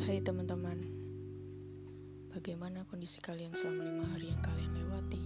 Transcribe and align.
Hai 0.00 0.16
teman-teman, 0.24 0.80
bagaimana 2.32 2.88
kondisi 2.88 3.20
kalian 3.20 3.52
selama 3.52 3.84
lima 3.84 4.08
hari 4.08 4.32
yang 4.32 4.40
kalian 4.40 4.72
lewati? 4.72 5.24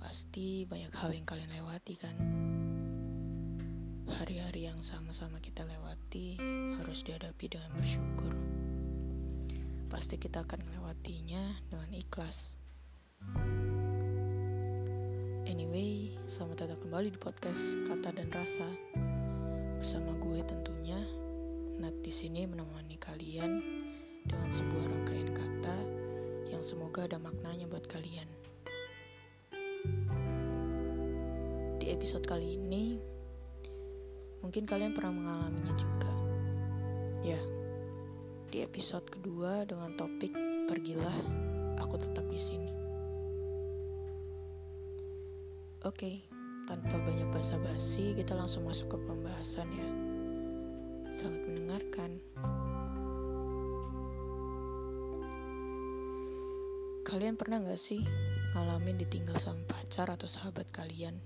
Pasti 0.00 0.64
banyak 0.64 0.96
hal 0.96 1.12
yang 1.12 1.28
kalian 1.28 1.52
lewati 1.52 1.92
kan? 2.00 2.16
Hari-hari 4.08 4.64
yang 4.64 4.80
sama-sama 4.80 5.44
kita 5.44 5.68
lewati 5.68 6.40
harus 6.80 7.04
dihadapi 7.04 7.52
dengan 7.52 7.68
bersyukur. 7.76 8.32
Pasti 9.92 10.16
kita 10.16 10.48
akan 10.48 10.64
melewatinya 10.72 11.52
dengan 11.68 11.92
ikhlas. 11.92 12.56
Anyway, 15.44 16.16
selamat 16.24 16.64
datang 16.64 16.80
kembali 16.80 17.12
di 17.12 17.20
podcast 17.20 17.76
Kata 17.84 18.08
dan 18.16 18.32
Rasa 18.32 18.72
bersama 19.84 20.16
gue 20.16 20.40
tentunya 20.48 20.96
Nat 21.82 21.98
di 21.98 22.14
sini 22.14 22.46
menemani 22.46 22.94
kalian 22.94 23.58
dengan 24.22 24.54
sebuah 24.54 24.86
rangkaian 24.86 25.34
kata 25.34 25.76
yang 26.46 26.62
semoga 26.62 27.10
ada 27.10 27.18
maknanya 27.18 27.66
buat 27.66 27.90
kalian. 27.90 28.30
Di 31.82 31.90
episode 31.90 32.22
kali 32.22 32.54
ini, 32.54 33.02
mungkin 34.46 34.62
kalian 34.62 34.94
pernah 34.94 35.10
mengalaminya 35.10 35.74
juga. 35.74 36.12
Ya, 37.18 37.42
di 38.54 38.62
episode 38.62 39.10
kedua 39.10 39.66
dengan 39.66 39.98
topik 39.98 40.30
"Pergilah, 40.70 41.18
aku 41.82 41.98
tetap 41.98 42.30
di 42.30 42.38
sini". 42.38 42.70
Oke, 45.82 46.22
tanpa 46.70 46.94
banyak 46.94 47.26
basa-basi, 47.34 48.14
kita 48.14 48.38
langsung 48.38 48.70
masuk 48.70 48.86
ke 48.94 48.98
pembahasan 49.02 49.66
ya. 49.74 50.11
Selamat 51.22 51.46
mendengarkan. 51.46 52.10
Kalian 57.06 57.38
pernah 57.38 57.62
gak 57.62 57.78
sih 57.78 58.02
ngalamin 58.58 58.98
ditinggal 58.98 59.38
sama 59.38 59.62
pacar 59.70 60.10
atau 60.10 60.26
sahabat 60.26 60.66
kalian? 60.74 61.22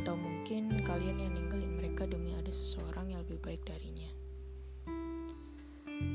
Atau 0.00 0.16
mungkin 0.16 0.80
kalian 0.80 1.20
yang 1.20 1.36
ninggalin 1.36 1.76
mereka 1.76 2.08
demi 2.08 2.32
ada 2.32 2.48
seseorang 2.48 3.12
yang 3.12 3.20
lebih 3.20 3.36
baik 3.44 3.68
darinya. 3.68 4.08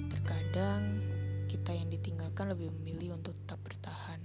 Terkadang 0.10 0.98
kita 1.46 1.70
yang 1.70 1.94
ditinggalkan 1.94 2.50
lebih 2.50 2.74
memilih 2.82 3.14
untuk 3.14 3.38
tetap 3.46 3.62
bertahan. 3.62 4.18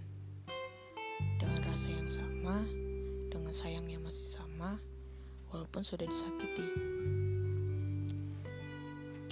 Dengan 1.36 1.60
rasa 1.68 1.92
yang 1.92 2.08
sama, 2.08 2.64
dengan 3.28 3.52
sayang 3.52 3.84
yang 3.84 4.00
masih 4.00 4.32
sama, 4.32 4.80
walaupun 5.52 5.84
sudah 5.84 6.08
disakiti 6.08 6.92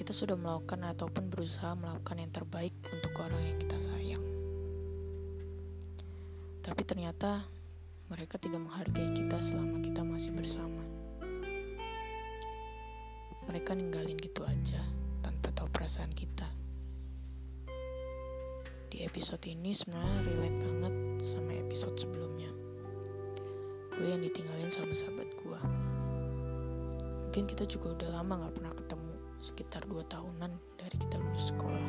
kita 0.00 0.16
sudah 0.16 0.32
melakukan 0.32 0.80
ataupun 0.96 1.28
berusaha 1.28 1.76
melakukan 1.76 2.24
yang 2.24 2.32
terbaik 2.32 2.72
untuk 2.88 3.12
orang 3.20 3.52
yang 3.52 3.58
kita 3.60 3.76
sayang. 3.84 4.24
Tapi 6.64 6.82
ternyata 6.88 7.44
mereka 8.08 8.40
tidak 8.40 8.64
menghargai 8.64 9.12
kita 9.12 9.36
selama 9.44 9.76
kita 9.84 10.00
masih 10.00 10.32
bersama. 10.32 10.80
Mereka 13.44 13.76
ninggalin 13.76 14.16
gitu 14.16 14.40
aja 14.48 14.80
tanpa 15.20 15.52
tahu 15.52 15.68
perasaan 15.68 16.16
kita. 16.16 16.48
Di 18.88 19.04
episode 19.04 19.44
ini 19.52 19.76
sebenarnya 19.76 20.32
relate 20.32 20.58
banget 20.64 20.94
sama 21.28 21.52
episode 21.60 22.00
sebelumnya. 22.00 22.48
Gue 24.00 24.16
yang 24.16 24.24
ditinggalin 24.24 24.72
sama 24.72 24.96
sahabat 24.96 25.28
gue. 25.28 25.60
Mungkin 27.28 27.44
kita 27.52 27.68
juga 27.68 28.00
udah 28.00 28.16
lama 28.16 28.48
gak 28.48 28.54
pernah 28.56 28.72
ketemu 28.72 29.09
sekitar 29.40 29.88
dua 29.88 30.04
tahunan 30.04 30.52
dari 30.76 30.96
kita 31.00 31.16
lulus 31.16 31.48
sekolah. 31.48 31.88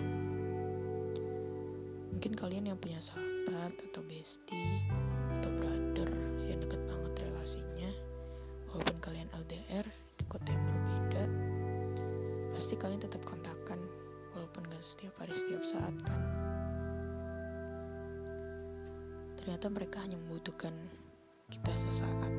Mungkin 2.16 2.34
kalian 2.40 2.72
yang 2.72 2.80
punya 2.80 3.04
sahabat 3.04 3.76
atau 3.92 4.02
bestie 4.08 4.80
atau 5.40 5.52
brother 5.60 6.08
yang 6.48 6.64
deket 6.64 6.80
banget 6.88 7.14
relasinya, 7.28 7.92
walaupun 8.72 8.98
kalian 9.04 9.28
LDR 9.36 9.84
di 10.16 10.24
kota 10.32 10.48
yang 10.48 10.64
berbeda, 10.64 11.24
pasti 12.56 12.80
kalian 12.80 13.04
tetap 13.04 13.20
kontakkan 13.28 13.84
walaupun 14.32 14.64
gak 14.72 14.84
setiap 14.84 15.12
hari 15.20 15.36
setiap 15.36 15.64
saat 15.68 15.96
kan. 16.08 16.22
Ternyata 19.44 19.68
mereka 19.68 19.98
hanya 20.08 20.16
membutuhkan 20.16 20.72
kita 21.52 21.74
sesaat 21.76 22.31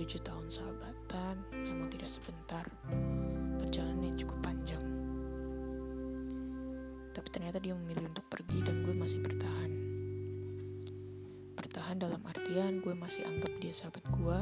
tujuh 0.00 0.24
tahun 0.24 0.48
sahabatan 0.48 1.44
memang 1.52 1.92
tidak 1.92 2.08
sebentar. 2.08 2.64
Perjalanan 3.60 4.08
yang 4.08 4.16
cukup 4.16 4.38
panjang. 4.40 4.80
Tapi 7.12 7.28
ternyata 7.28 7.60
dia 7.60 7.76
memilih 7.76 8.08
untuk 8.08 8.24
pergi 8.32 8.64
dan 8.64 8.80
gue 8.80 8.96
masih 8.96 9.20
bertahan. 9.20 9.72
Bertahan 11.52 12.00
dalam 12.00 12.24
artian 12.24 12.80
gue 12.80 12.96
masih 12.96 13.28
anggap 13.28 13.52
dia 13.60 13.76
sahabat 13.76 14.00
gue 14.08 14.40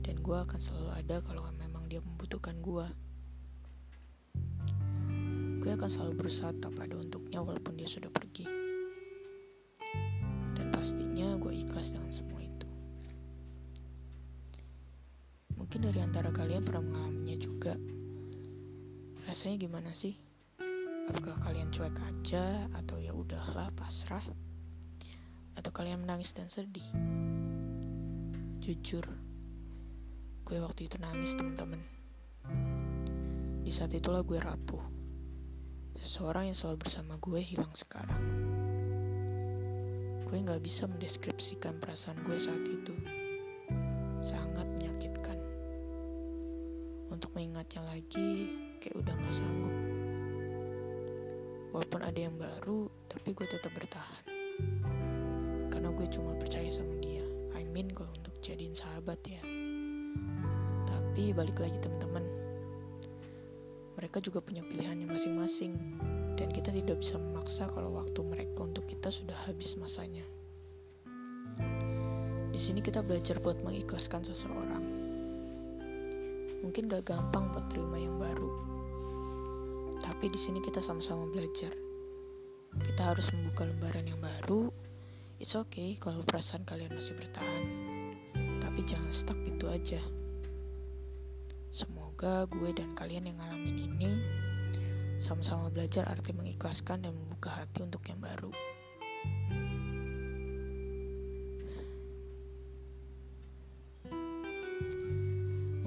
dan 0.00 0.16
gue 0.16 0.36
akan 0.48 0.60
selalu 0.64 0.90
ada 0.96 1.20
kalau 1.28 1.44
memang 1.60 1.84
dia 1.92 2.00
membutuhkan 2.00 2.56
gue. 2.64 2.88
Gue 5.60 5.70
akan 5.76 5.90
selalu 5.92 6.24
berusaha 6.24 6.56
tetap 6.56 6.72
ada 6.80 6.96
untuknya 6.96 7.44
walaupun 7.44 7.76
dia 7.76 7.84
sudah 7.84 8.08
pergi. 8.08 8.48
Dan 10.56 10.72
pastinya 10.72 11.36
gue 11.36 11.52
ikhlas 11.52 11.92
dengan 11.92 12.08
semua 12.16 12.45
Mungkin 15.76 15.92
dari 15.92 16.00
antara 16.08 16.32
kalian 16.32 16.64
pernah 16.64 16.88
mengalaminya 16.88 17.36
juga. 17.36 17.76
Rasanya 19.28 19.60
gimana 19.60 19.92
sih? 19.92 20.16
Apakah 21.12 21.36
kalian 21.44 21.68
cuek 21.68 21.92
aja 22.00 22.64
atau 22.80 22.96
ya 22.96 23.12
udahlah 23.12 23.68
pasrah? 23.76 24.24
Atau 25.52 25.68
kalian 25.76 26.00
menangis 26.00 26.32
dan 26.32 26.48
sedih? 26.48 26.88
Jujur, 28.64 29.04
gue 30.48 30.56
waktu 30.64 30.88
itu 30.88 30.96
nangis 30.96 31.36
teman-teman. 31.36 31.84
Di 33.60 33.68
saat 33.68 33.92
itulah 33.92 34.24
gue 34.24 34.40
rapuh. 34.40 34.80
Seseorang 36.00 36.48
yang 36.48 36.56
selalu 36.56 36.88
bersama 36.88 37.20
gue 37.20 37.40
hilang 37.44 37.76
sekarang. 37.76 38.24
Gue 40.24 40.40
gak 40.40 40.64
bisa 40.64 40.88
mendeskripsikan 40.88 41.76
perasaan 41.84 42.24
gue 42.24 42.40
saat 42.40 42.64
itu. 42.64 42.96
Sangat 44.24 44.64
untuk 47.16 47.32
mengingatnya 47.32 47.80
lagi 47.80 48.52
kayak 48.76 49.00
udah 49.00 49.14
gak 49.16 49.34
sanggup. 49.40 49.76
Walaupun 51.72 52.00
ada 52.04 52.20
yang 52.20 52.36
baru 52.36 52.92
tapi 53.08 53.32
gue 53.32 53.48
tetap 53.48 53.72
bertahan. 53.72 54.24
Karena 55.72 55.88
gue 55.96 56.06
cuma 56.12 56.36
percaya 56.36 56.68
sama 56.68 56.92
dia. 57.00 57.24
I 57.56 57.64
mean 57.64 57.88
kalau 57.88 58.12
untuk 58.12 58.36
jadiin 58.44 58.76
sahabat 58.76 59.16
ya. 59.24 59.40
Tapi 60.84 61.32
balik 61.32 61.56
lagi 61.56 61.80
teman-teman 61.80 62.24
mereka 63.96 64.20
juga 64.20 64.44
punya 64.44 64.60
pilihannya 64.60 65.08
masing-masing. 65.08 65.72
Dan 66.36 66.52
kita 66.52 66.68
tidak 66.68 67.00
bisa 67.00 67.16
memaksa 67.16 67.64
kalau 67.72 67.96
waktu 67.96 68.20
mereka 68.20 68.68
untuk 68.68 68.84
kita 68.84 69.08
sudah 69.08 69.36
habis 69.48 69.72
masanya. 69.80 70.28
Di 72.52 72.60
sini 72.60 72.84
kita 72.84 73.00
belajar 73.00 73.40
buat 73.40 73.56
mengikhlaskan 73.64 74.20
seseorang 74.20 74.95
mungkin 76.66 76.90
gak 76.90 77.06
gampang 77.06 77.54
buat 77.54 77.70
terima 77.70 77.94
yang 77.94 78.18
baru. 78.18 78.50
Tapi 80.02 80.26
di 80.26 80.34
sini 80.34 80.58
kita 80.58 80.82
sama-sama 80.82 81.30
belajar. 81.30 81.70
Kita 82.82 83.14
harus 83.14 83.30
membuka 83.30 83.70
lembaran 83.70 84.02
yang 84.02 84.18
baru. 84.18 84.74
It's 85.38 85.54
okay 85.54 85.94
kalau 86.02 86.26
perasaan 86.26 86.66
kalian 86.66 86.90
masih 86.90 87.14
bertahan. 87.14 87.64
Tapi 88.58 88.82
jangan 88.82 89.14
stuck 89.14 89.38
gitu 89.46 89.70
aja. 89.70 90.02
Semoga 91.70 92.50
gue 92.50 92.74
dan 92.74 92.90
kalian 92.98 93.30
yang 93.30 93.38
ngalamin 93.38 93.86
ini 93.86 94.12
sama-sama 95.22 95.70
belajar 95.70 96.02
arti 96.10 96.34
mengikhlaskan 96.34 97.06
dan 97.06 97.14
membuka 97.14 97.62
hati 97.62 97.86
untuk 97.86 98.02
yang 98.10 98.18
baru. 98.18 98.50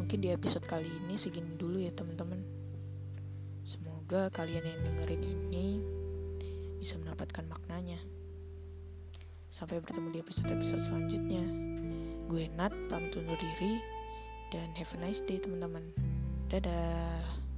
Mungkin 0.10 0.26
di 0.26 0.34
episode 0.34 0.66
kali 0.66 0.90
ini 0.90 1.22
segini 1.22 1.54
dulu 1.54 1.86
ya 1.86 1.94
teman-teman. 1.94 2.42
Semoga 3.62 4.34
kalian 4.34 4.66
yang 4.66 4.82
dengerin 4.82 5.22
ini 5.22 5.78
bisa 6.82 6.98
mendapatkan 6.98 7.46
maknanya. 7.46 8.02
Sampai 9.54 9.78
bertemu 9.78 10.10
di 10.10 10.18
episode-episode 10.26 10.82
selanjutnya. 10.82 11.46
Gue 12.26 12.50
Nat, 12.58 12.74
pamit 12.90 13.14
undur 13.22 13.38
diri, 13.38 13.78
dan 14.50 14.74
have 14.74 14.90
a 14.98 14.98
nice 14.98 15.22
day 15.30 15.38
teman-teman. 15.38 15.94
Dadah. 16.50 17.49